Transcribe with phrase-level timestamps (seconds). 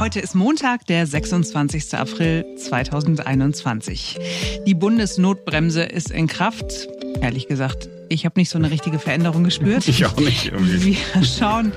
[0.00, 1.92] Heute ist Montag, der 26.
[1.92, 4.18] April 2021.
[4.66, 6.88] Die Bundesnotbremse ist in Kraft.
[7.20, 9.86] Ehrlich gesagt, ich habe nicht so eine richtige Veränderung gespürt.
[9.86, 10.46] Ich auch nicht.
[10.46, 10.98] Irgendwie.
[11.14, 11.72] Wir schauen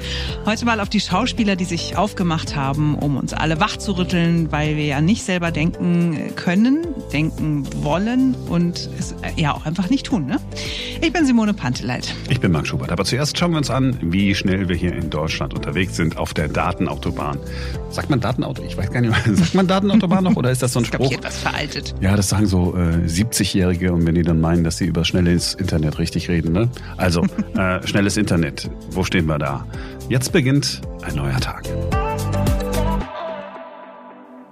[0.48, 4.86] heute mal auf die Schauspieler, die sich aufgemacht haben, um uns alle wachzurütteln, weil wir
[4.86, 10.26] ja nicht selber denken können, denken wollen und es ja auch einfach nicht tun.
[10.26, 10.40] Ne?
[11.02, 12.16] Ich bin Simone Panteleit.
[12.30, 12.92] Ich bin Marc Schubert.
[12.92, 16.34] Aber zuerst schauen wir uns an, wie schnell wir hier in Deutschland unterwegs sind auf
[16.34, 17.38] der Datenautobahn.
[17.92, 18.72] Sagt man Datenautobahn?
[18.72, 21.04] Ich weiß gar nicht, sagt man Datenautobahn noch oder ist das so ein Spruch?
[21.06, 21.94] Ich glaube, etwas veraltet.
[22.02, 25.54] Ja, das sagen so äh, 70-Jährige und wenn die dann meinen, dass sie über schnelles
[25.54, 26.54] Internet richtig richtig reden.
[26.54, 26.70] Ne?
[26.98, 27.26] Also,
[27.58, 28.70] äh, schnelles Internet.
[28.92, 29.66] Wo stehen wir da?
[30.10, 31.64] Jetzt beginnt ein neuer Tag.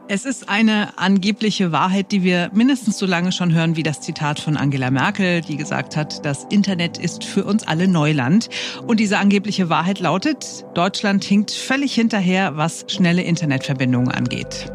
[0.08, 4.42] Es ist eine angebliche Wahrheit, die wir mindestens so lange schon hören wie das Zitat
[4.42, 8.50] von Angela Merkel, die gesagt hat, das Internet ist für uns alle Neuland.
[8.86, 14.70] Und diese angebliche Wahrheit lautet, Deutschland hinkt völlig hinterher, was schnelle Internetverbindungen angeht.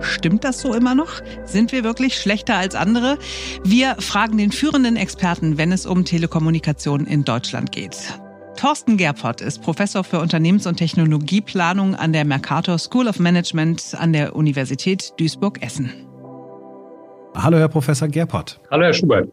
[0.00, 1.20] Stimmt das so immer noch?
[1.44, 3.18] Sind wir wirklich schlechter als andere?
[3.64, 7.96] Wir fragen den führenden Experten, wenn es um Telekommunikation in Deutschland geht.
[8.56, 14.12] Thorsten Gerpott ist Professor für Unternehmens- und Technologieplanung an der Mercator School of Management an
[14.12, 15.92] der Universität Duisburg-Essen.
[17.34, 18.58] Hallo, Herr Professor Gerpott.
[18.70, 19.28] Hallo, Herr Schubert.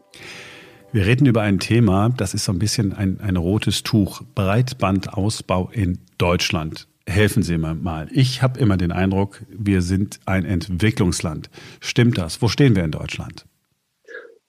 [0.92, 4.22] Wir reden über ein Thema, das ist so ein bisschen ein, ein rotes Tuch.
[4.34, 8.08] Breitbandausbau in Deutschland helfen Sie mir mal.
[8.10, 11.50] Ich habe immer den Eindruck, wir sind ein Entwicklungsland.
[11.80, 12.42] Stimmt das?
[12.42, 13.46] Wo stehen wir in Deutschland?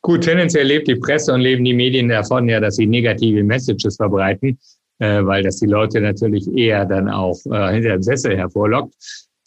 [0.01, 3.97] Gut, tendenziell lebt die Presse und leben die Medien davon ja, dass sie negative Messages
[3.97, 4.57] verbreiten,
[4.99, 8.93] äh, weil das die Leute natürlich eher dann auch äh, hinter dem Sessel hervorlockt.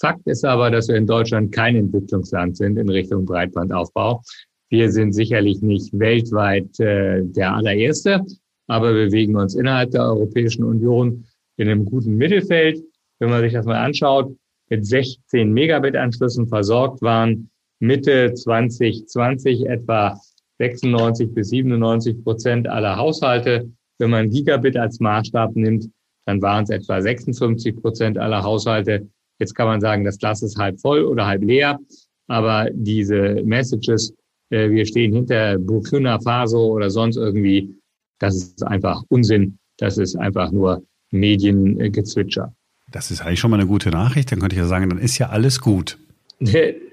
[0.01, 4.23] Fakt ist aber, dass wir in Deutschland kein Entwicklungsland sind in Richtung Breitbandaufbau.
[4.71, 8.21] Wir sind sicherlich nicht weltweit äh, der allererste,
[8.67, 11.25] aber wir bewegen uns innerhalb der Europäischen Union
[11.57, 12.83] in einem guten Mittelfeld
[13.21, 14.35] wenn man sich das mal anschaut,
[14.69, 20.19] mit 16 Megabit-Anschlüssen versorgt waren Mitte 2020 etwa
[20.59, 23.71] 96 bis 97 Prozent aller Haushalte.
[23.99, 25.89] Wenn man Gigabit als Maßstab nimmt,
[26.27, 29.09] dann waren es etwa 56 Prozent aller Haushalte.
[29.39, 31.79] Jetzt kann man sagen, das Glas ist halb voll oder halb leer.
[32.29, 34.15] Aber diese Messages,
[34.51, 37.75] äh, wir stehen hinter Burkina Faso oder sonst irgendwie,
[38.19, 39.59] das ist einfach Unsinn.
[39.79, 42.55] Das ist einfach nur Mediengezwitscher.
[42.91, 44.33] Das ist eigentlich schon mal eine gute Nachricht.
[44.33, 45.99] Dann könnte ich ja sagen, dann ist ja alles gut.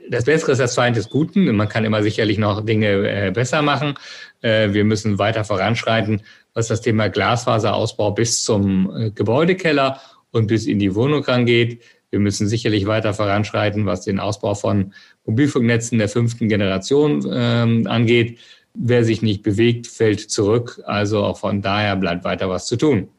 [0.10, 1.54] Das Bessere ist das Feind des Guten.
[1.56, 3.96] Man kann immer sicherlich noch Dinge äh, besser machen.
[4.42, 6.22] Äh, wir müssen weiter voranschreiten,
[6.54, 10.00] was das Thema Glasfaserausbau bis zum äh, Gebäudekeller
[10.32, 11.82] und bis in die Wohnung rangeht.
[12.10, 14.94] Wir müssen sicherlich weiter voranschreiten, was den Ausbau von
[15.26, 18.40] Mobilfunknetzen der fünften Generation ähm, angeht.
[18.74, 20.82] Wer sich nicht bewegt, fällt zurück.
[20.86, 23.10] Also auch von daher bleibt weiter was zu tun.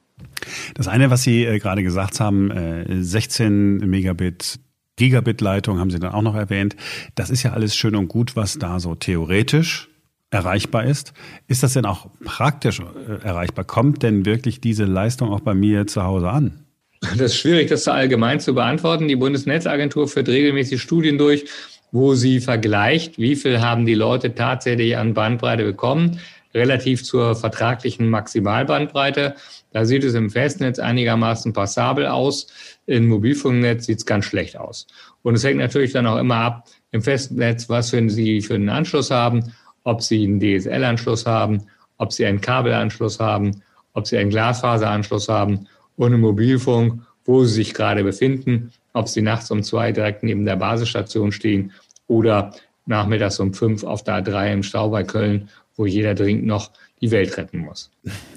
[0.75, 4.61] Das eine, was Sie äh, gerade gesagt haben, äh, 16 Megabit
[4.97, 6.77] Gigabit-Leitung haben Sie dann auch noch erwähnt.
[7.15, 9.89] Das ist ja alles schön und gut, was da so theoretisch
[10.31, 11.15] erreichbar ist.
[11.47, 13.65] Ist das denn auch praktisch äh, erreichbar?
[13.65, 16.65] Kommt denn wirklich diese Leistung auch bei mir zu Hause an?
[17.00, 19.09] Das ist schwierig, das so allgemein zu beantworten.
[19.09, 21.45] Die Bundesnetzagentur führt regelmäßig Studien durch,
[21.93, 26.19] wo sie vergleicht, wie viel haben die Leute tatsächlich an Bandbreite bekommen,
[26.55, 29.35] relativ zur vertraglichen Maximalbandbreite.
[29.73, 32.47] Da sieht es im Festnetz einigermaßen passabel aus.
[32.87, 34.87] Im Mobilfunknetz sieht es ganz schlecht aus.
[35.23, 38.71] Und es hängt natürlich dann auch immer ab im Festnetz, was für Sie für einen
[38.71, 39.53] Anschluss haben,
[39.85, 41.67] ob Sie einen DSL-Anschluss haben,
[41.99, 45.67] ob Sie einen Kabelanschluss haben, ob Sie einen Glasfaseranschluss haben
[45.97, 50.45] und im Mobilfunk, wo Sie sich gerade befinden, ob Sie nachts um zwei direkt neben
[50.45, 51.73] der Basisstation stehen
[52.07, 52.55] oder
[52.87, 57.11] nachmittags um fünf auf der A3 im Stau bei Köln, wo jeder dringend noch die
[57.12, 57.91] Welt retten muss.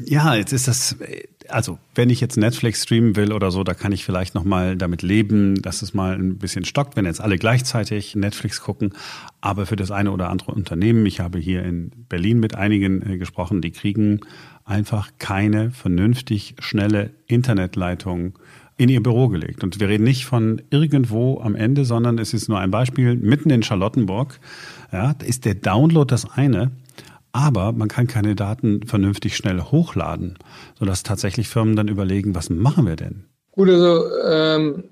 [0.06, 0.96] Ja, jetzt ist das,
[1.50, 4.78] also wenn ich jetzt Netflix streamen will oder so, da kann ich vielleicht noch mal
[4.78, 8.94] damit leben, dass es mal ein bisschen stockt, wenn jetzt alle gleichzeitig Netflix gucken.
[9.42, 13.18] Aber für das eine oder andere Unternehmen, ich habe hier in Berlin mit einigen äh,
[13.18, 14.22] gesprochen, die kriegen
[14.64, 18.38] einfach keine vernünftig schnelle Internetleitung
[18.78, 19.64] in ihr Büro gelegt.
[19.64, 23.50] Und wir reden nicht von irgendwo am Ende, sondern es ist nur ein Beispiel mitten
[23.50, 24.40] in Charlottenburg.
[24.92, 26.72] Ja, ist der Download das eine,
[27.32, 30.38] aber man kann keine Daten vernünftig schnell hochladen,
[30.78, 33.26] sodass tatsächlich Firmen dann überlegen, was machen wir denn?
[33.52, 34.84] Gut, also ähm,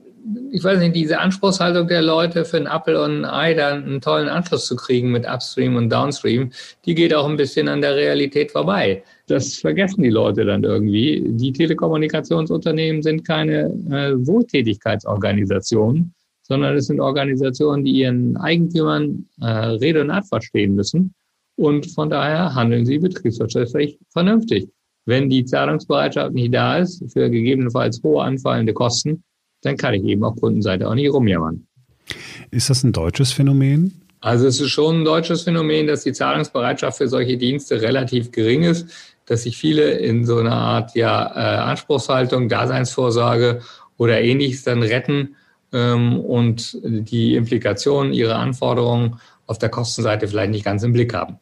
[0.51, 4.01] ich weiß nicht, diese Anspruchshaltung der Leute für ein Apple und ein Ei dann einen
[4.01, 6.51] tollen Anschluss zu kriegen mit Upstream und Downstream,
[6.85, 9.03] die geht auch ein bisschen an der Realität vorbei.
[9.27, 11.23] Das vergessen die Leute dann irgendwie.
[11.25, 20.01] Die Telekommunikationsunternehmen sind keine äh, Wohltätigkeitsorganisationen, sondern es sind Organisationen, die ihren Eigentümern äh, Rede
[20.01, 21.13] und Antwort stehen müssen.
[21.59, 24.69] Und von daher handeln sie betriebswirtschaftlich vernünftig.
[25.05, 29.23] Wenn die Zahlungsbereitschaft nicht da ist für gegebenenfalls hohe anfallende Kosten,
[29.61, 31.67] dann kann ich eben auf Kundenseite auch nicht rumjammern.
[32.49, 34.01] Ist das ein deutsches Phänomen?
[34.21, 38.63] Also es ist schon ein deutsches Phänomen, dass die Zahlungsbereitschaft für solche Dienste relativ gering
[38.63, 43.59] ist, dass sich viele in so einer Art ja, äh, Anspruchshaltung, Daseinsvorsorge
[43.97, 45.35] oder ähnliches dann retten
[45.73, 51.37] ähm, und die Implikationen ihrer Anforderungen auf der Kostenseite vielleicht nicht ganz im Blick haben.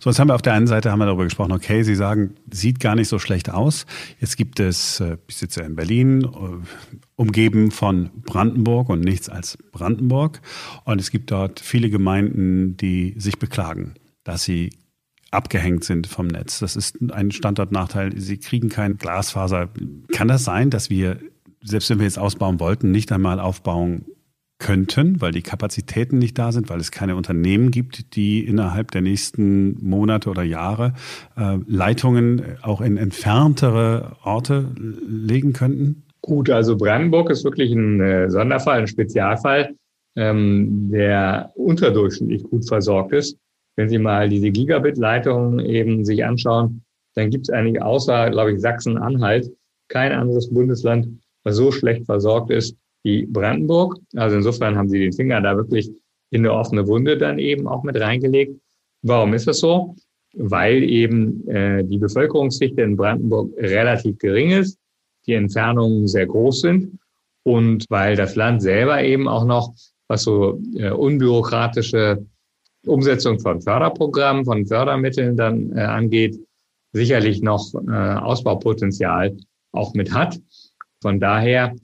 [0.00, 2.34] So, jetzt haben wir auf der einen Seite haben wir darüber gesprochen, okay, Sie sagen,
[2.50, 3.86] sieht gar nicht so schlecht aus.
[4.20, 6.28] Jetzt gibt es, äh, ich sitze in Berlin, äh,
[7.16, 10.40] umgeben von Brandenburg und nichts als Brandenburg.
[10.84, 14.70] Und es gibt dort viele Gemeinden, die sich beklagen, dass sie
[15.30, 16.60] abgehängt sind vom Netz.
[16.60, 18.18] Das ist ein Standortnachteil.
[18.18, 19.68] Sie kriegen kein Glasfaser.
[20.12, 21.18] Kann das sein, dass wir,
[21.62, 24.04] selbst wenn wir jetzt ausbauen wollten, nicht einmal aufbauen
[24.58, 29.02] könnten, weil die Kapazitäten nicht da sind, weil es keine Unternehmen gibt, die innerhalb der
[29.02, 30.94] nächsten Monate oder Jahre
[31.36, 36.04] äh, Leitungen auch in entferntere Orte legen könnten?
[36.22, 39.74] Gut, also Brandenburg ist wirklich ein äh, Sonderfall, ein Spezialfall,
[40.16, 43.36] ähm, der unterdurchschnittlich gut versorgt ist.
[43.76, 46.82] Wenn Sie mal diese Gigabit-Leitungen eben sich anschauen,
[47.14, 49.50] dann gibt es eigentlich außer, glaube ich, Sachsen-Anhalt
[49.88, 51.08] kein anderes Bundesland,
[51.42, 53.98] was so schlecht versorgt ist wie Brandenburg.
[54.16, 55.90] Also insofern haben sie den Finger da wirklich
[56.30, 58.58] in eine offene Wunde dann eben auch mit reingelegt.
[59.02, 59.94] Warum ist das so?
[60.34, 64.78] Weil eben äh, die Bevölkerungsdichte in Brandenburg relativ gering ist,
[65.26, 66.98] die Entfernungen sehr groß sind
[67.44, 69.74] und weil das Land selber eben auch noch,
[70.08, 72.26] was so äh, unbürokratische
[72.86, 76.38] Umsetzung von Förderprogrammen, von Fördermitteln dann äh, angeht,
[76.92, 79.36] sicherlich noch äh, Ausbaupotenzial
[79.72, 80.40] auch mit hat.
[81.00, 81.74] Von daher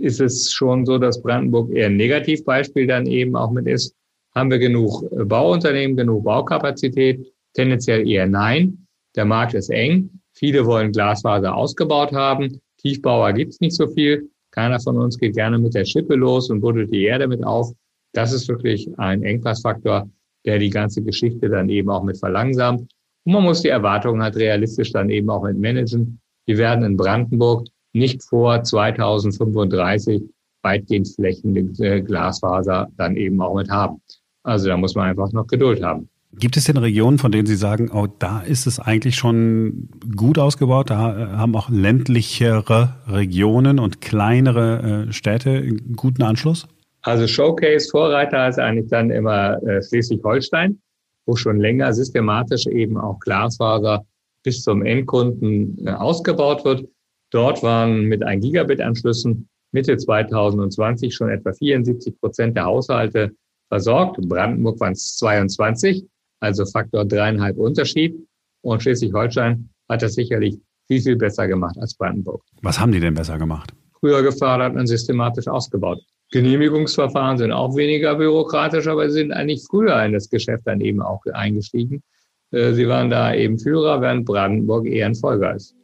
[0.00, 3.94] ist es schon so, dass Brandenburg eher ein Negativbeispiel dann eben auch mit ist.
[4.34, 7.32] Haben wir genug äh, Bauunternehmen, genug Baukapazität?
[7.54, 8.86] Tendenziell eher nein.
[9.14, 10.10] Der Markt ist eng.
[10.32, 12.60] Viele wollen Glasfaser ausgebaut haben.
[12.78, 14.28] Tiefbauer gibt's nicht so viel.
[14.50, 17.72] Keiner von uns geht gerne mit der Schippe los und buddelt die Erde mit auf.
[18.12, 20.08] Das ist wirklich ein Engpassfaktor,
[20.44, 22.82] der die ganze Geschichte dann eben auch mit verlangsamt.
[23.24, 26.20] Und man muss die Erwartungen halt realistisch dann eben auch mit managen.
[26.46, 27.66] Wir werden in Brandenburg
[27.96, 30.22] nicht vor 2035
[30.62, 34.00] weitgehend flächendeckende Glasfaser dann eben auch mit haben.
[34.42, 36.08] Also da muss man einfach noch Geduld haben.
[36.38, 40.38] Gibt es denn Regionen, von denen Sie sagen, oh, da ist es eigentlich schon gut
[40.38, 46.68] ausgebaut, da äh, haben auch ländlichere Regionen und kleinere äh, Städte einen guten Anschluss?
[47.02, 50.78] Also Showcase Vorreiter ist eigentlich dann immer äh, Schleswig-Holstein,
[51.24, 54.04] wo schon länger systematisch eben auch Glasfaser
[54.42, 56.86] bis zum Endkunden ausgebaut wird.
[57.30, 63.32] Dort waren mit 1 Gigabit Anschlüssen Mitte 2020 schon etwa 74 Prozent der Haushalte
[63.68, 64.18] versorgt.
[64.18, 66.06] In Brandenburg waren es 22,
[66.40, 68.16] also Faktor dreieinhalb Unterschied.
[68.62, 72.42] Und Schleswig-Holstein hat das sicherlich viel, viel besser gemacht als Brandenburg.
[72.62, 73.72] Was haben die denn besser gemacht?
[74.00, 76.00] Früher gefördert und systematisch ausgebaut.
[76.32, 81.00] Genehmigungsverfahren sind auch weniger bürokratisch, aber sie sind eigentlich früher in das Geschäft dann eben
[81.00, 82.02] auch eingestiegen.
[82.50, 85.74] Äh, sie waren da eben Führer, während Brandenburg eher ein Folger ist.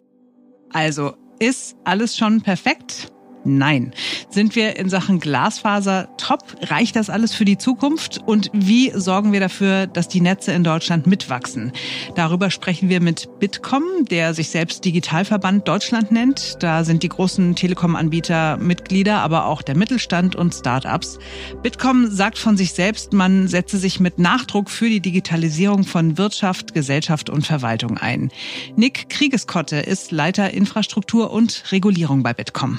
[0.71, 1.13] Also
[1.43, 3.11] ist alles schon perfekt?
[3.45, 3.93] Nein.
[4.31, 6.41] Sind wir in Sachen Glasfaser top?
[6.63, 8.21] Reicht das alles für die Zukunft?
[8.25, 11.73] Und wie sorgen wir dafür, dass die Netze in Deutschland mitwachsen?
[12.15, 16.63] Darüber sprechen wir mit Bitkom, der sich selbst Digitalverband Deutschland nennt.
[16.63, 21.19] Da sind die großen Telekom-Anbieter Mitglieder, aber auch der Mittelstand und Startups.
[21.63, 26.75] Bitkom sagt von sich selbst, man setze sich mit Nachdruck für die Digitalisierung von Wirtschaft,
[26.75, 28.31] Gesellschaft und Verwaltung ein.
[28.77, 32.79] Nick Kriegeskotte ist Leiter Infrastruktur und Regulierung bei Bitkom.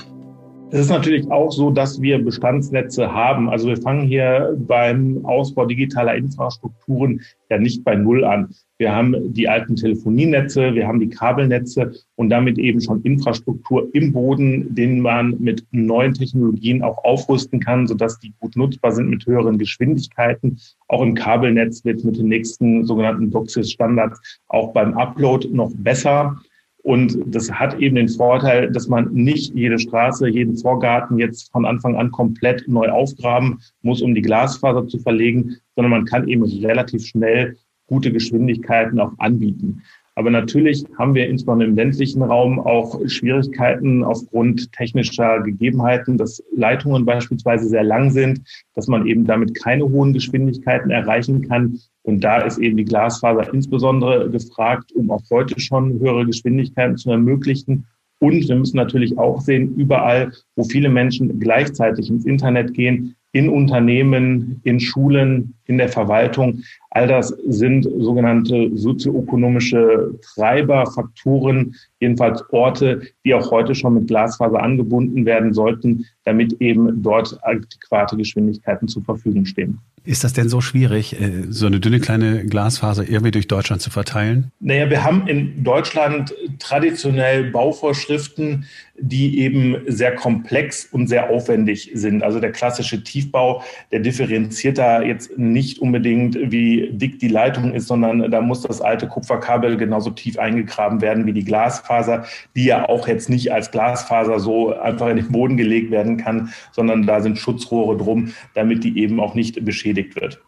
[0.73, 3.47] Es ist natürlich auch so, dass wir Bestandsnetze haben.
[3.47, 8.49] Also wir fangen hier beim Ausbau digitaler Infrastrukturen ja nicht bei Null an.
[8.79, 14.13] Wir haben die alten Telefonienetze, wir haben die Kabelnetze und damit eben schon Infrastruktur im
[14.13, 19.27] Boden, den man mit neuen Technologien auch aufrüsten kann, sodass die gut nutzbar sind mit
[19.27, 20.59] höheren Geschwindigkeiten.
[20.87, 26.41] Auch im Kabelnetz wird mit den nächsten sogenannten DOCSIS-Standards auch beim Upload noch besser.
[26.83, 31.65] Und das hat eben den Vorteil, dass man nicht jede Straße, jeden Vorgarten jetzt von
[31.65, 36.43] Anfang an komplett neu aufgraben muss, um die Glasfaser zu verlegen, sondern man kann eben
[36.43, 39.81] relativ schnell gute Geschwindigkeiten auch anbieten.
[40.15, 47.03] Aber natürlich haben wir insbesondere im ländlichen Raum auch Schwierigkeiten aufgrund technischer Gegebenheiten, dass Leitungen
[47.03, 48.41] beispielsweise sehr lang sind,
[48.75, 51.79] dass man eben damit keine hohen Geschwindigkeiten erreichen kann.
[52.03, 57.09] Und da ist eben die Glasfaser insbesondere gefragt, um auch heute schon höhere Geschwindigkeiten zu
[57.09, 57.87] ermöglichen.
[58.19, 63.49] Und wir müssen natürlich auch sehen, überall, wo viele Menschen gleichzeitig ins Internet gehen, in
[63.49, 66.63] Unternehmen, in Schulen, in der Verwaltung.
[66.95, 74.61] All das sind sogenannte sozioökonomische Treiber, Faktoren, jedenfalls Orte, die auch heute schon mit Glasfaser
[74.61, 79.79] angebunden werden sollten, damit eben dort adäquate Geschwindigkeiten zur Verfügung stehen.
[80.05, 83.89] Ist das denn so schwierig, äh, so eine dünne kleine Glasfaser irgendwie durch Deutschland zu
[83.89, 84.51] verteilen?
[84.59, 88.65] Naja, wir haben in Deutschland traditionell Bauvorschriften,
[88.99, 92.21] die eben sehr komplex und sehr aufwendig sind.
[92.21, 97.87] Also der klassische Tiefbau, der differenziert da jetzt nicht unbedingt, wie dick die Leitung ist,
[97.87, 102.25] sondern da muss das alte Kupferkabel genauso tief eingegraben werden wie die Glasfaser,
[102.55, 106.53] die ja auch jetzt nicht als Glasfaser so einfach in den Boden gelegt werden kann,
[106.71, 110.41] sondern da sind Schutzrohre drum, damit die eben auch nicht beschädigt wird.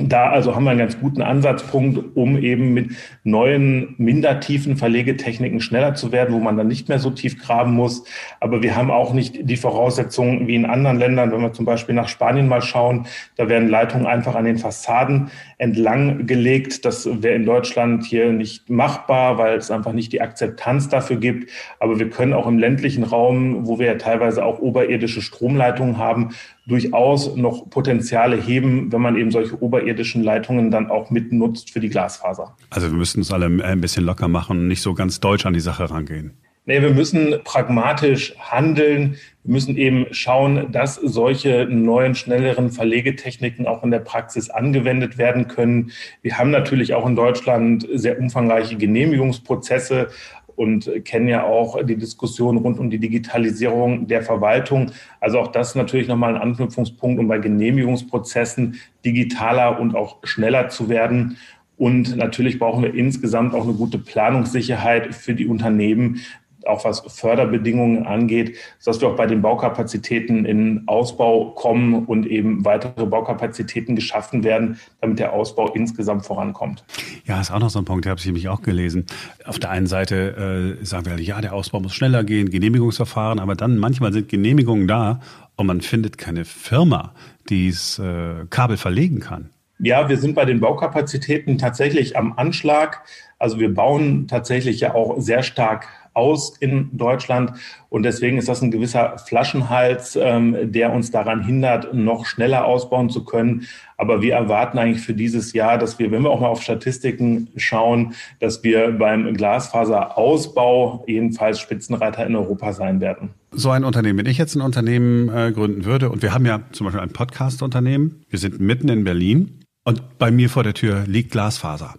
[0.00, 2.90] Da also haben wir einen ganz guten Ansatzpunkt, um eben mit
[3.24, 7.72] neuen, minder tiefen Verlegetechniken schneller zu werden, wo man dann nicht mehr so tief graben
[7.72, 8.04] muss.
[8.40, 11.32] Aber wir haben auch nicht die Voraussetzungen wie in anderen Ländern.
[11.32, 15.30] Wenn wir zum Beispiel nach Spanien mal schauen, da werden Leitungen einfach an den Fassaden
[15.58, 16.84] entlang gelegt.
[16.84, 21.50] Das wäre in Deutschland hier nicht machbar, weil es einfach nicht die Akzeptanz dafür gibt.
[21.80, 26.30] Aber wir können auch im ländlichen Raum, wo wir ja teilweise auch oberirdische Stromleitungen haben,
[26.66, 31.88] durchaus noch Potenziale heben, wenn man eben solche oberirdischen Leitungen dann auch mitnutzt für die
[31.88, 32.56] Glasfaser.
[32.70, 35.54] Also wir müssten es alle ein bisschen locker machen und nicht so ganz deutsch an
[35.54, 36.32] die Sache rangehen.
[36.68, 39.16] Nee, wir müssen pragmatisch handeln.
[39.44, 45.46] Wir müssen eben schauen, dass solche neuen, schnelleren Verlegetechniken auch in der Praxis angewendet werden
[45.46, 45.92] können.
[46.22, 50.08] Wir haben natürlich auch in Deutschland sehr umfangreiche Genehmigungsprozesse
[50.56, 54.90] und kennen ja auch die Diskussion rund um die Digitalisierung der Verwaltung.
[55.20, 60.88] Also auch das natürlich nochmal ein Anknüpfungspunkt, um bei Genehmigungsprozessen digitaler und auch schneller zu
[60.88, 61.36] werden.
[61.76, 66.20] Und natürlich brauchen wir insgesamt auch eine gute Planungssicherheit für die Unternehmen,
[66.66, 72.64] auch was Förderbedingungen angeht, sodass wir auch bei den Baukapazitäten in Ausbau kommen und eben
[72.64, 76.84] weitere Baukapazitäten geschaffen werden, damit der Ausbau insgesamt vorankommt.
[77.24, 79.06] Ja, ist auch noch so ein Punkt, der habe ich nämlich auch gelesen.
[79.44, 83.54] Auf der einen Seite äh, sagen wir, ja, der Ausbau muss schneller gehen, Genehmigungsverfahren, aber
[83.54, 85.20] dann manchmal sind Genehmigungen da
[85.56, 87.12] und man findet keine Firma,
[87.48, 89.50] die es äh, Kabel verlegen kann.
[89.78, 93.02] Ja, wir sind bei den Baukapazitäten tatsächlich am Anschlag.
[93.38, 97.52] Also wir bauen tatsächlich ja auch sehr stark aus in Deutschland.
[97.88, 103.10] Und deswegen ist das ein gewisser Flaschenhals, ähm, der uns daran hindert, noch schneller ausbauen
[103.10, 103.66] zu können.
[103.96, 107.48] Aber wir erwarten eigentlich für dieses Jahr, dass wir, wenn wir auch mal auf Statistiken
[107.56, 113.30] schauen, dass wir beim Glasfaserausbau jedenfalls Spitzenreiter in Europa sein werden.
[113.52, 116.60] So ein Unternehmen, wenn ich jetzt ein Unternehmen äh, gründen würde und wir haben ja
[116.72, 121.04] zum Beispiel ein Podcast-Unternehmen, wir sind mitten in Berlin und bei mir vor der Tür
[121.06, 121.94] liegt Glasfaser.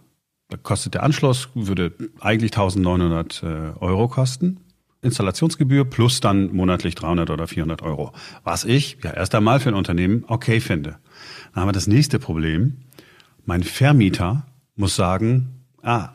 [0.64, 3.46] Kostet der Anschluss, würde eigentlich 1900 äh,
[3.80, 4.62] Euro kosten.
[5.02, 8.14] Installationsgebühr plus dann monatlich 300 oder 400 Euro.
[8.44, 10.98] Was ich ja erst einmal für ein Unternehmen okay finde.
[11.54, 12.78] Dann haben wir das nächste Problem.
[13.46, 16.10] Mein Vermieter muss sagen, ah,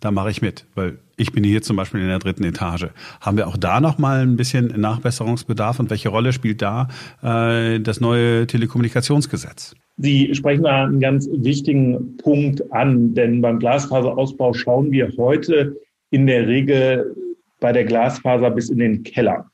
[0.00, 2.86] da mache ich mit, weil ich bin hier zum Beispiel in der dritten Etage.
[3.20, 6.88] Haben wir auch da noch mal ein bisschen Nachbesserungsbedarf und welche Rolle spielt da
[7.22, 9.74] äh, das neue Telekommunikationsgesetz?
[9.98, 15.76] Sie sprechen da einen ganz wichtigen Punkt an, denn beim Glasfaserausbau schauen wir heute
[16.10, 17.16] in der Regel
[17.58, 19.50] bei der Glasfaser bis in den Keller.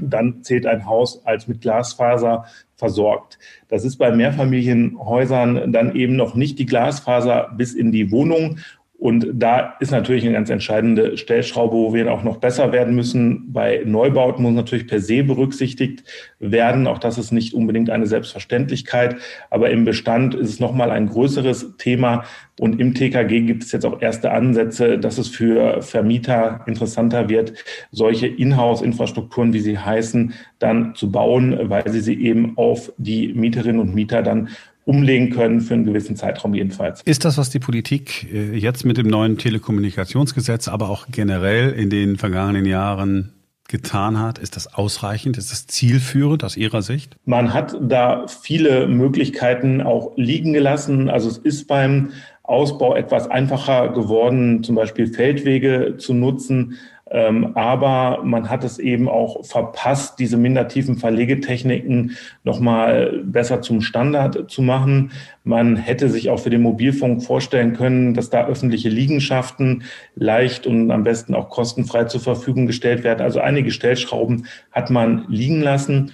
[0.00, 2.44] Dann zählt ein Haus als mit Glasfaser
[2.76, 3.38] versorgt.
[3.68, 8.58] Das ist bei Mehrfamilienhäusern dann eben noch nicht die Glasfaser bis in die Wohnung
[9.02, 13.52] und da ist natürlich eine ganz entscheidende Stellschraube, wo wir auch noch besser werden müssen.
[13.52, 16.04] Bei Neubauten muss natürlich per se berücksichtigt
[16.38, 16.86] werden.
[16.86, 19.16] Auch das ist nicht unbedingt eine Selbstverständlichkeit.
[19.50, 22.22] Aber im Bestand ist es nochmal ein größeres Thema.
[22.60, 27.54] Und im TKG gibt es jetzt auch erste Ansätze, dass es für Vermieter interessanter wird,
[27.90, 33.80] solche Inhouse-Infrastrukturen, wie sie heißen, dann zu bauen, weil sie sie eben auf die Mieterinnen
[33.80, 34.50] und Mieter dann
[34.84, 37.02] umlegen können für einen gewissen Zeitraum jedenfalls.
[37.02, 41.90] Ist das, was die Politik äh, jetzt mit dem neuen Telekommunikationsgesetz, aber auch generell in
[41.90, 43.32] den vergangenen Jahren
[43.68, 45.38] getan hat, ist das ausreichend?
[45.38, 47.16] Ist das zielführend aus Ihrer Sicht?
[47.24, 51.08] Man hat da viele Möglichkeiten auch liegen gelassen.
[51.08, 52.10] Also es ist beim
[52.42, 56.78] Ausbau etwas einfacher geworden, zum Beispiel Feldwege zu nutzen.
[57.12, 64.50] Ähm, aber man hat es eben auch verpasst, diese mindertiefen Verlegetechniken nochmal besser zum Standard
[64.50, 65.12] zu machen.
[65.44, 69.82] Man hätte sich auch für den Mobilfunk vorstellen können, dass da öffentliche Liegenschaften
[70.14, 73.20] leicht und am besten auch kostenfrei zur Verfügung gestellt werden.
[73.20, 76.12] Also einige Stellschrauben hat man liegen lassen.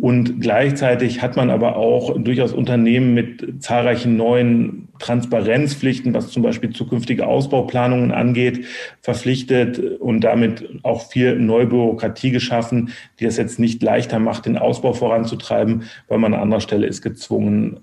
[0.00, 6.70] Und gleichzeitig hat man aber auch durchaus Unternehmen mit zahlreichen neuen Transparenzpflichten, was zum Beispiel
[6.70, 8.66] zukünftige Ausbauplanungen angeht,
[9.00, 12.90] verpflichtet und damit auch viel neue Bürokratie geschaffen,
[13.20, 17.02] die es jetzt nicht leichter macht, den Ausbau voranzutreiben, weil man an anderer Stelle ist
[17.02, 17.80] gezwungen,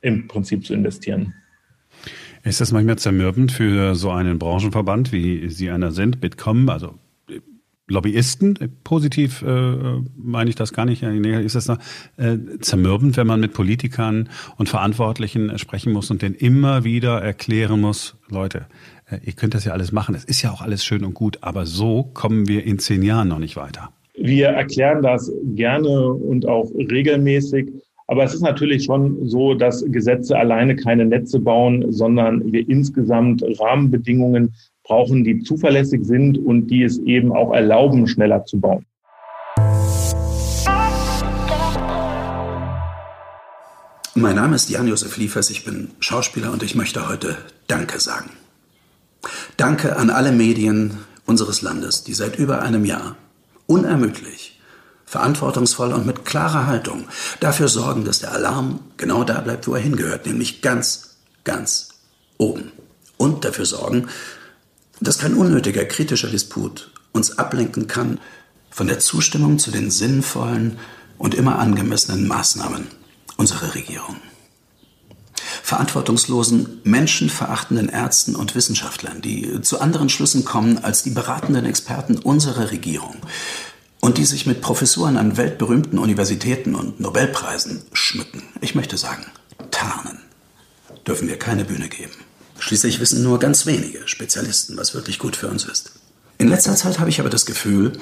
[0.00, 1.34] im Prinzip zu investieren.
[2.42, 6.98] Ist das manchmal zermürbend für so einen Branchenverband, wie Sie einer sind, Bitkom, also
[7.86, 11.68] Lobbyisten, positiv äh, meine ich das gar nicht, ist das
[12.16, 17.80] äh, zermürbend, wenn man mit Politikern und Verantwortlichen sprechen muss und denen immer wieder erklären
[17.80, 18.66] muss, Leute,
[19.10, 21.38] äh, ihr könnt das ja alles machen, es ist ja auch alles schön und gut,
[21.42, 23.90] aber so kommen wir in zehn Jahren noch nicht weiter.
[24.16, 27.68] Wir erklären das gerne und auch regelmäßig.
[28.06, 33.42] Aber es ist natürlich schon so, dass Gesetze alleine keine Netze bauen, sondern wir insgesamt
[33.58, 34.52] Rahmenbedingungen
[34.84, 38.84] brauchen, die zuverlässig sind und die es eben auch erlauben, schneller zu bauen.
[44.16, 47.36] Mein Name ist Jan-Josef Liefers, ich bin Schauspieler und ich möchte heute
[47.66, 48.30] Danke sagen.
[49.56, 53.16] Danke an alle Medien unseres Landes, die seit über einem Jahr
[53.66, 54.60] unermüdlich,
[55.04, 57.04] verantwortungsvoll und mit klarer Haltung
[57.40, 61.88] dafür sorgen, dass der Alarm genau da bleibt, wo er hingehört, nämlich ganz, ganz
[62.38, 62.70] oben.
[63.16, 64.08] Und dafür sorgen,
[65.00, 68.20] dass kein unnötiger kritischer Disput uns ablenken kann
[68.70, 70.78] von der Zustimmung zu den sinnvollen
[71.18, 72.88] und immer angemessenen Maßnahmen
[73.36, 74.16] unserer Regierung.
[75.62, 82.70] Verantwortungslosen, menschenverachtenden Ärzten und Wissenschaftlern, die zu anderen Schlüssen kommen als die beratenden Experten unserer
[82.70, 83.16] Regierung
[84.00, 89.24] und die sich mit Professuren an weltberühmten Universitäten und Nobelpreisen schmücken, ich möchte sagen,
[89.70, 90.18] tarnen,
[91.06, 92.12] dürfen wir keine Bühne geben.
[92.64, 95.90] Schließlich wissen nur ganz wenige Spezialisten, was wirklich gut für uns ist.
[96.38, 97.92] In letzter Zeit habe ich aber das Gefühl,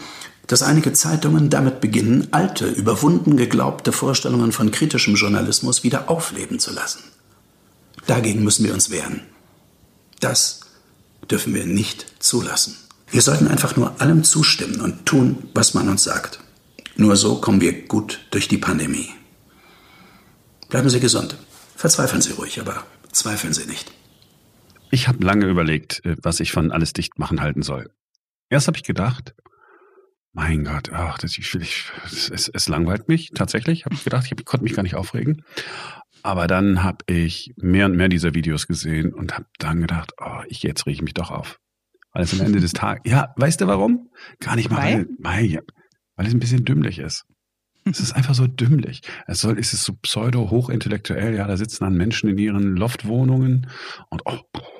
[0.47, 6.71] dass einige Zeitungen damit beginnen, alte, überwunden geglaubte Vorstellungen von kritischem Journalismus wieder aufleben zu
[6.71, 7.01] lassen.
[8.07, 9.23] Dagegen müssen wir uns wehren.
[10.21, 10.61] Das
[11.29, 12.77] dürfen wir nicht zulassen.
[13.11, 16.39] Wir sollten einfach nur allem zustimmen und tun, was man uns sagt.
[16.95, 19.11] Nur so kommen wir gut durch die Pandemie.
[20.69, 21.35] Bleiben Sie gesund.
[21.75, 23.91] Verzweifeln Sie ruhig, aber zweifeln Sie nicht.
[24.93, 27.91] Ich habe lange überlegt, äh, was ich von alles dicht machen halten soll.
[28.51, 29.35] Erst habe ich gedacht,
[30.35, 33.87] mein Gott, ach, das, ich, ich, es, es langweilt mich tatsächlich.
[33.87, 35.45] Habe ich gedacht, ich konnte mich gar nicht aufregen.
[36.23, 40.43] Aber dann habe ich mehr und mehr dieser Videos gesehen und habe dann gedacht, oh,
[40.49, 41.59] ich jetzt ich mich doch auf.
[42.13, 44.11] Weil es am Ende des Tages, ja, weißt du warum?
[44.41, 45.63] Gar nicht mal, weil, weil,
[46.17, 47.25] weil es ein bisschen dümmlich ist.
[47.85, 49.03] Es ist einfach so dümmlich.
[49.27, 53.67] Es soll, ist es so pseudo-hochintellektuell, ja, da sitzen dann Menschen in ihren Loftwohnungen
[54.09, 54.39] und, oh,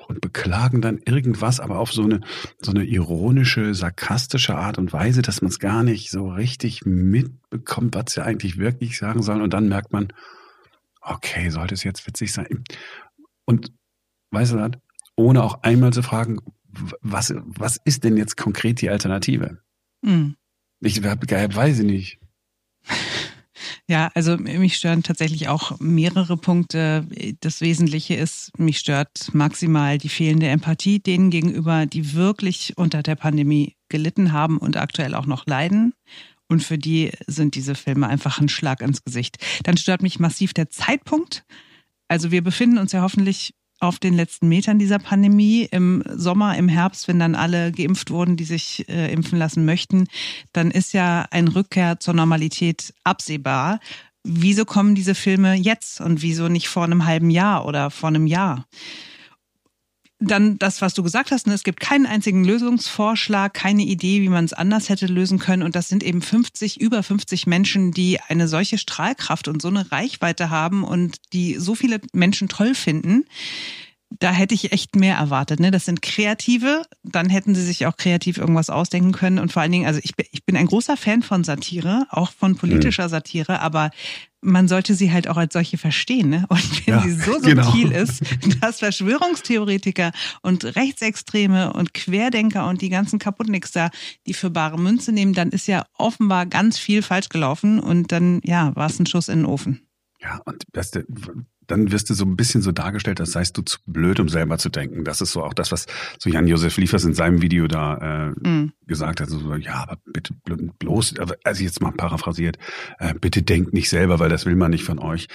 [0.09, 2.21] und beklagen dann irgendwas, aber auf so eine,
[2.61, 7.95] so eine ironische, sarkastische Art und Weise, dass man es gar nicht so richtig mitbekommt,
[7.95, 9.43] was sie eigentlich wirklich sagen sollen.
[9.43, 10.13] Und dann merkt man,
[11.01, 12.65] okay, sollte es jetzt witzig sein?
[13.45, 13.73] Und
[14.31, 14.71] weißt du,
[15.17, 16.39] ohne auch einmal zu fragen,
[17.01, 19.59] was, was ist denn jetzt konkret die Alternative?
[20.03, 20.37] Mhm.
[20.81, 22.22] Ich weiß ich nicht.
[23.89, 27.07] Ja, also mich stören tatsächlich auch mehrere Punkte.
[27.41, 33.17] Das Wesentliche ist, mich stört maximal die fehlende Empathie denen gegenüber, die wirklich unter der
[33.17, 35.95] Pandemie gelitten haben und aktuell auch noch leiden.
[36.49, 39.39] Und für die sind diese Filme einfach ein Schlag ins Gesicht.
[39.65, 41.45] Dann stört mich massiv der Zeitpunkt.
[42.09, 45.69] Also wir befinden uns ja hoffentlich auf den letzten Metern dieser Pandemie.
[45.71, 50.07] Im Sommer, im Herbst, wenn dann alle geimpft wurden, die sich äh, impfen lassen möchten,
[50.53, 53.81] dann ist ja ein Rückkehr zur Normalität absehbar.
[54.25, 58.29] Wieso kommen diese Filme jetzt und wieso nicht vor einem halben Jahr oder vor einem
[58.29, 58.67] Jahr?
[60.23, 64.29] Dann das, was du gesagt hast, ne, es gibt keinen einzigen Lösungsvorschlag, keine Idee, wie
[64.29, 65.63] man es anders hätte lösen können.
[65.63, 69.91] Und das sind eben 50, über 50 Menschen, die eine solche Strahlkraft und so eine
[69.91, 73.25] Reichweite haben und die so viele Menschen toll finden.
[74.19, 75.61] Da hätte ich echt mehr erwartet.
[75.61, 75.71] Ne?
[75.71, 79.39] Das sind Kreative, dann hätten sie sich auch kreativ irgendwas ausdenken können.
[79.39, 82.33] Und vor allen Dingen, also ich bin, ich bin ein großer Fan von Satire, auch
[82.33, 83.11] von politischer mhm.
[83.11, 83.91] Satire, aber
[84.43, 86.29] man sollte sie halt auch als solche verstehen.
[86.29, 86.45] Ne?
[86.49, 87.63] Und wenn ja, sie so genau.
[87.63, 88.03] subtil genau.
[88.03, 88.23] ist,
[88.61, 93.91] dass Verschwörungstheoretiker und Rechtsextreme und Querdenker und die ganzen Kaputtnicks da
[94.27, 98.41] die für bare Münze nehmen, dann ist ja offenbar ganz viel falsch gelaufen und dann,
[98.45, 99.87] ja, war es ein Schuss in den Ofen.
[100.21, 100.93] Ja, und das,
[101.73, 104.59] dann wirst du so ein bisschen so dargestellt, als seist du zu blöd, um selber
[104.59, 105.05] zu denken.
[105.05, 105.87] Das ist so auch das, was
[106.19, 108.73] so Jan-Josef Liefers in seinem Video da äh, mm.
[108.87, 109.31] gesagt hat.
[109.31, 110.35] So, ja, aber bitte
[110.79, 112.59] bloß, also jetzt mal paraphrasiert,
[112.99, 115.29] äh, bitte denkt nicht selber, weil das will man nicht von euch.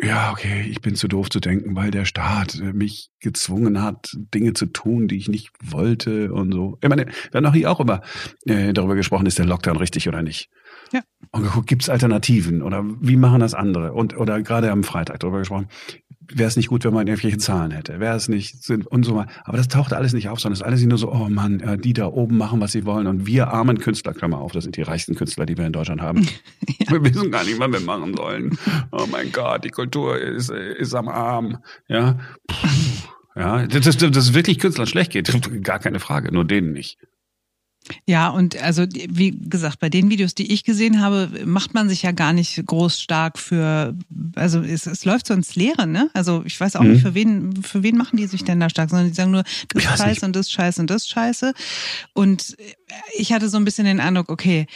[0.00, 4.16] Ja, okay, ich bin zu doof zu denken, weil der Staat äh, mich gezwungen hat,
[4.34, 6.78] Dinge zu tun, die ich nicht wollte und so.
[6.82, 8.02] Ich meine, wir haben auch hier auch immer
[8.46, 10.50] äh, darüber gesprochen, ist der Lockdown richtig oder nicht.
[10.92, 11.00] Ja.
[11.32, 13.92] Und geguckt, gibt es Alternativen oder wie machen das andere?
[13.92, 15.68] Und oder gerade am Freitag darüber gesprochen,
[16.32, 19.14] wäre es nicht gut, wenn man irgendwelche Zahlen hätte, wäre es nicht sind und so
[19.14, 19.26] mal.
[19.44, 21.92] Aber das taucht alles nicht auf, sondern es ist alles nur so, oh Mann, die
[21.92, 24.82] da oben machen, was sie wollen und wir armen Künstler, Klammer auf, das sind die
[24.82, 26.26] reichsten Künstler, die wir in Deutschland haben.
[26.78, 26.92] ja.
[26.92, 28.58] Wir wissen gar nicht, was wir machen sollen.
[28.92, 32.18] Oh mein Gott, die Kultur ist, ist am Arm, ja.
[33.34, 35.30] Ja, dass, dass, dass es wirklich Künstlern schlecht geht,
[35.62, 36.98] gar keine Frage, nur denen nicht.
[38.06, 42.02] Ja, und also wie gesagt, bei den Videos, die ich gesehen habe, macht man sich
[42.02, 43.96] ja gar nicht groß stark für,
[44.34, 46.10] also es, es läuft so ins Leere, ne?
[46.12, 46.92] Also ich weiß auch mhm.
[46.92, 49.44] nicht, für wen, für wen machen die sich denn da stark, sondern die sagen nur,
[49.68, 51.54] das ist scheiße und das ist scheiße und das ist scheiße.
[52.12, 52.56] Und
[53.16, 54.66] ich hatte so ein bisschen den Eindruck, okay,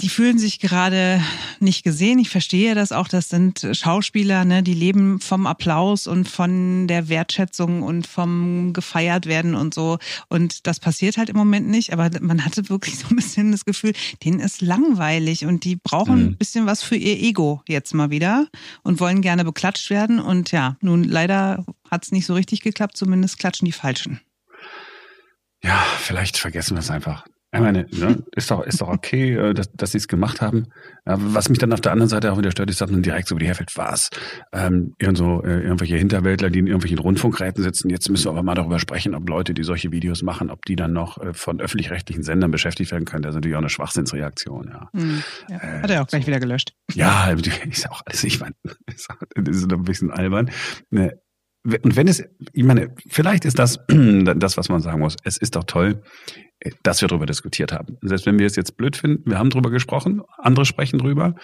[0.00, 1.22] die fühlen sich gerade
[1.58, 2.18] nicht gesehen.
[2.18, 3.08] Ich verstehe das auch.
[3.08, 9.26] Das sind Schauspieler, ne, die leben vom Applaus und von der Wertschätzung und vom gefeiert
[9.26, 9.98] werden und so.
[10.28, 11.92] Und das passiert halt im Moment nicht.
[11.92, 13.92] Aber man hatte wirklich so ein bisschen das Gefühl,
[14.24, 16.26] denen ist langweilig und die brauchen mhm.
[16.28, 18.46] ein bisschen was für ihr Ego jetzt mal wieder
[18.82, 20.18] und wollen gerne beklatscht werden.
[20.18, 22.96] Und ja, nun leider hat es nicht so richtig geklappt.
[22.96, 24.20] Zumindest klatschen die Falschen.
[25.62, 27.24] Ja, vielleicht vergessen wir es einfach.
[27.52, 30.68] Ich meine, ne, ist doch, ist doch okay, äh, dass, dass sie es gemacht haben.
[31.04, 33.34] Was mich dann auf der anderen Seite auch wieder stört, ist, dass man direkt so
[33.34, 34.08] über die herfällt, was?
[34.52, 37.90] Ähm, irgend so, äh, irgendwelche Hinterwäldler, die in irgendwelchen Rundfunkräten sitzen.
[37.90, 40.76] Jetzt müssen wir aber mal darüber sprechen, ob Leute, die solche Videos machen, ob die
[40.76, 43.22] dann noch äh, von öffentlich-rechtlichen Sendern beschäftigt werden können.
[43.22, 44.88] Das ist natürlich auch eine Schwachsinnsreaktion, ja.
[44.92, 45.56] Mhm, ja.
[45.56, 46.28] Äh, Hat er auch gleich so.
[46.28, 46.74] wieder gelöscht.
[46.92, 47.30] Ja,
[47.70, 48.54] ist auch alles, ich meine,
[49.34, 50.50] das ist ein bisschen albern.
[50.90, 51.18] Ne,
[51.64, 55.16] und wenn es, ich meine, vielleicht ist das das, was man sagen muss.
[55.24, 56.02] Es ist doch toll,
[56.82, 57.96] dass wir darüber diskutiert haben.
[58.02, 61.34] Selbst wenn wir es jetzt blöd finden, wir haben darüber gesprochen, andere sprechen drüber.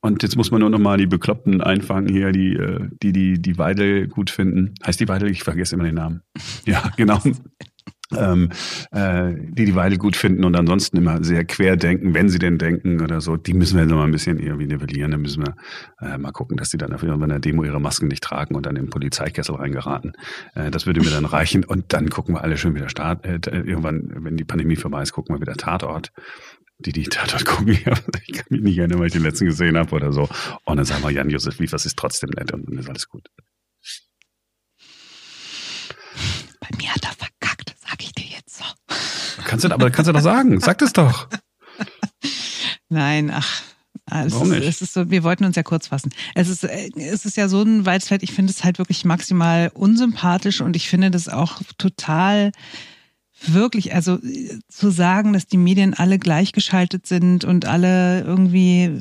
[0.00, 3.42] Und jetzt muss man nur noch mal die Bekloppten einfangen hier, die, äh, die, die,
[3.42, 4.74] die Weidel gut finden.
[4.86, 5.28] Heißt die Weidel?
[5.28, 6.22] Ich vergesse immer den Namen.
[6.66, 7.20] Ja, genau
[8.16, 8.50] ähm,
[8.90, 12.58] äh, die die Weile gut finden und ansonsten immer sehr quer denken, wenn sie denn
[12.58, 15.10] denken oder so, die müssen wir noch mal ein bisschen irgendwie nivellieren.
[15.10, 15.56] Dann müssen wir
[16.00, 18.76] äh, mal gucken, dass die dann auf einer Demo ihre Masken nicht tragen und dann
[18.76, 20.12] im Polizeikessel reingeraten.
[20.54, 23.24] Äh, das würde mir dann reichen und dann gucken wir alle schön wieder Start.
[23.26, 26.12] Äh, irgendwann, wenn die Pandemie vorbei ist, gucken wir wieder Tatort
[26.80, 27.70] die die Tatort gucken.
[27.70, 30.28] Ich kann mich nicht erinnern, weil ich den letzten gesehen habe oder so.
[30.64, 33.28] Und dann sagen wir, Jan-Josef Liefers ist trotzdem nett und dann ist alles gut.
[36.60, 37.18] Bei mir hat er
[39.48, 40.60] Kannst du, aber kannst du doch sagen.
[40.60, 41.28] Sag das doch.
[42.90, 43.62] Nein, ach.
[44.10, 44.68] Es Warum ist, nicht?
[44.68, 46.10] es ist so, wir wollten uns ja kurz fassen.
[46.34, 48.22] Es ist, es ist ja so ein weites Feld.
[48.22, 52.52] Ich finde es halt wirklich maximal unsympathisch und ich finde das auch total
[53.46, 54.18] wirklich, also
[54.68, 59.00] zu sagen, dass die Medien alle gleichgeschaltet sind und alle irgendwie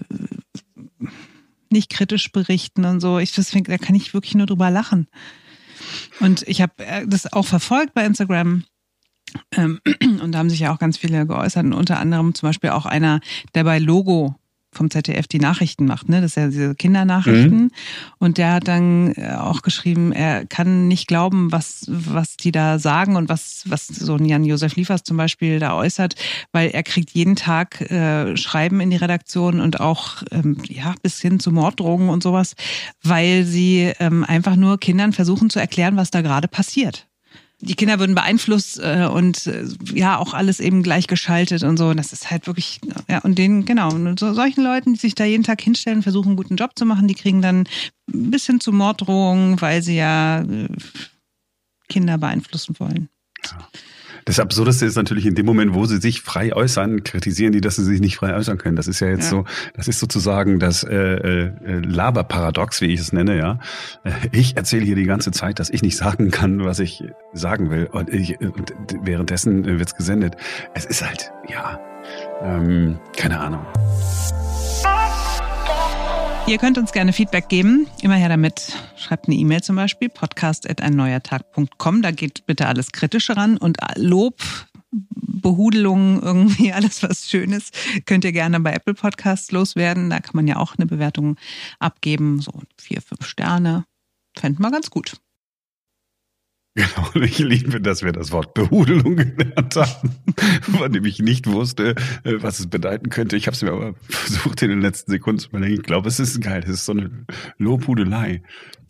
[1.70, 3.20] nicht kritisch berichten und so.
[3.20, 5.08] Ich das da kann ich wirklich nur drüber lachen.
[6.20, 8.64] Und ich habe äh, das auch verfolgt bei Instagram
[9.56, 12.86] und da haben sich ja auch ganz viele geäußert und unter anderem zum Beispiel auch
[12.86, 13.20] einer,
[13.56, 14.36] der bei Logo
[14.78, 16.22] vom ZDF die Nachrichten macht, ne?
[16.22, 17.63] Das ist ja diese Kindernachrichten.
[17.63, 17.72] Mhm.
[18.20, 22.78] Und der hat dann äh, auch geschrieben, er kann nicht glauben, was, was die da
[22.78, 26.16] sagen und was, was so ein Jan-Josef Liefers zum Beispiel da äußert,
[26.52, 31.20] weil er kriegt jeden Tag äh, Schreiben in die Redaktion und auch ähm, ja, bis
[31.20, 32.56] hin zu Morddrogen und sowas,
[33.04, 37.07] weil sie ähm, einfach nur Kindern versuchen zu erklären, was da gerade passiert
[37.60, 41.93] die Kinder würden beeinflusst äh, und äh, ja auch alles eben gleichgeschaltet und so.
[41.93, 45.26] Das ist halt wirklich, ja, und denen, genau, und so, solchen Leuten, die sich da
[45.26, 47.67] jeden Tag hinstellen, versuchen, einen guten Job zu machen, die kriegen dann
[48.13, 50.67] ein bisschen zu Morddrohungen, weil sie ja äh,
[51.89, 53.10] Kinder beeinflussen wollen.
[53.43, 53.67] Ja.
[54.28, 57.78] Das Absurdeste ist natürlich in dem Moment, wo sie sich frei äußern, kritisieren die, dass
[57.78, 58.76] sie sich nicht frei äußern können.
[58.76, 59.30] Das ist ja jetzt ja.
[59.30, 63.60] so, das ist sozusagen das äh, äh, Laberparadox, wie ich es nenne, ja.
[64.04, 67.72] Äh, ich erzähle hier die ganze Zeit, dass ich nicht sagen kann, was ich sagen
[67.72, 67.88] will.
[67.90, 70.36] Und, ich, und währenddessen wird's gesendet.
[70.74, 71.80] Es ist halt, ja,
[72.44, 73.66] ähm, keine Ahnung.
[76.48, 77.88] Ihr könnt uns gerne Feedback geben.
[78.02, 78.72] Immer her damit.
[78.96, 82.02] Schreibt eine E-Mail zum Beispiel, podcast.einneuertag.com.
[82.02, 84.40] Da geht bitte alles Kritische ran und Lob,
[84.92, 87.72] Behudelung, irgendwie alles was Schönes,
[88.06, 90.10] könnt ihr gerne bei Apple Podcasts loswerden.
[90.10, 91.36] Da kann man ja auch eine Bewertung
[91.80, 92.40] abgeben.
[92.40, 93.84] So vier, fünf Sterne.
[94.34, 95.18] Fänden wir ganz gut.
[96.78, 100.16] Genau, ich liebe, dass wir das Wort Behudelung gelernt haben,
[100.78, 103.36] von dem ich nicht wusste, äh, was es bedeuten könnte.
[103.36, 105.74] Ich habe es mir aber versucht in den letzten Sekunden zu überlegen.
[105.74, 106.62] Ich glaube, es ist geil.
[106.63, 107.10] Es ist so eine
[107.58, 108.44] Lobhudelei.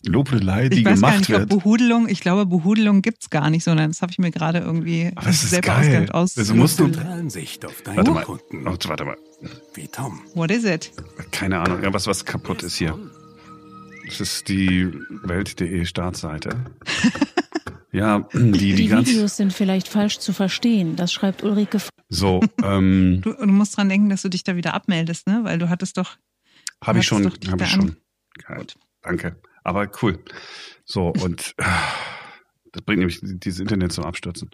[0.06, 1.50] Lobhudelei, die ich weiß gemacht gar nicht, wird.
[1.50, 5.28] Behudelung, ich glaube, Behudelung gibt's gar nicht, sondern das habe ich mir gerade irgendwie aber
[5.28, 6.34] das selber ausgedacht aus.
[6.34, 6.91] Das musst du.
[7.30, 8.26] Sicht auf warte mal.
[8.28, 8.38] Oh,
[8.86, 9.15] warte mal.
[9.76, 10.19] Wie Tom.
[10.34, 10.91] What is it?
[11.32, 11.82] Keine Ahnung.
[11.84, 13.00] Ja, was, was kaputt ist hier.
[14.08, 14.91] Das ist die
[15.23, 16.65] Welt.de Startseite.
[17.91, 20.95] Ja, die, die, die Videos sind vielleicht falsch zu verstehen.
[20.95, 21.80] Das schreibt Ulrike.
[22.10, 25.41] So, ähm, du, du, musst dran denken, dass du dich da wieder abmeldest, ne?
[25.43, 26.17] Weil du hattest doch.
[26.84, 27.97] Habe ich schon, habe ich schon.
[28.45, 28.76] Gut.
[29.02, 29.38] Danke.
[29.63, 30.23] Aber cool.
[30.86, 31.63] So und äh,
[32.71, 34.52] das bringt nämlich dieses Internet zum Abstürzen.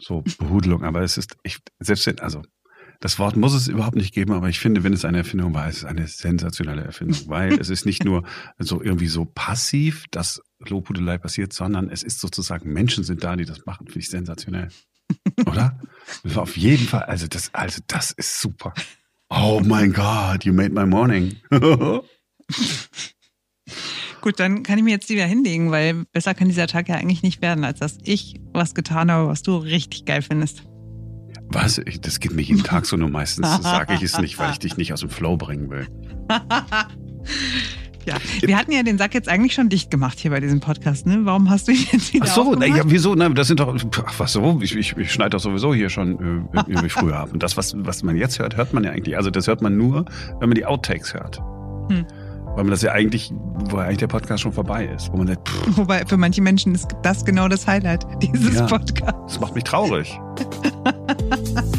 [0.00, 0.84] So Behudelung.
[0.84, 2.42] Aber es ist, ich selbst wenn, also
[3.00, 5.68] Das Wort muss es überhaupt nicht geben, aber ich finde, wenn es eine Erfindung war,
[5.68, 8.24] ist es eine sensationelle Erfindung, weil es ist nicht nur
[8.58, 13.44] so irgendwie so passiv, dass Lobhudelei passiert, sondern es ist sozusagen Menschen sind da, die
[13.44, 13.86] das machen.
[13.86, 14.68] Finde ich sensationell.
[15.46, 15.80] Oder?
[16.34, 17.02] Auf jeden Fall.
[17.02, 18.74] Also das, also das ist super.
[19.30, 21.36] Oh mein Gott, you made my morning.
[24.20, 27.22] Gut, dann kann ich mir jetzt wieder hinlegen, weil besser kann dieser Tag ja eigentlich
[27.22, 30.64] nicht werden, als dass ich was getan habe, was du richtig geil findest.
[31.50, 31.78] Was?
[31.78, 34.58] Ich, das geht mir jeden Tag so, nur meistens sage ich es nicht, weil ich
[34.58, 35.86] dich nicht aus dem Flow bringen will.
[38.08, 41.06] Ja, wir hatten ja den Sack jetzt eigentlich schon dicht gemacht hier bei diesem Podcast,
[41.06, 41.20] ne?
[41.22, 42.76] Warum hast du ihn jetzt wieder Ach so, aufgemacht?
[42.76, 43.14] ja, wieso?
[43.14, 43.74] Na, das sind doch,
[44.06, 44.58] ach, was so?
[44.62, 47.30] Ich, ich, ich schneide doch sowieso hier schon äh, irgendwie früher ab.
[47.32, 49.16] Und das, was, was man jetzt hört, hört man ja eigentlich.
[49.16, 50.04] Also das hört man nur,
[50.40, 51.38] wenn man die Outtakes hört.
[51.90, 52.04] Hm.
[52.54, 53.30] Weil man das ja eigentlich,
[53.70, 55.12] wo eigentlich der Podcast schon vorbei ist.
[55.12, 58.66] Wo man sagt, pff, Wobei für manche Menschen ist das genau das Highlight dieses Ja.
[58.66, 59.14] Podcasts.
[59.34, 60.18] das macht mich traurig.